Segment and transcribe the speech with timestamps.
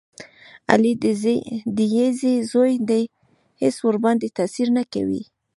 [0.71, 0.93] علي
[1.77, 3.03] د یږې زوی دی
[3.61, 5.23] هېڅ ورباندې تاثیر نه کوي.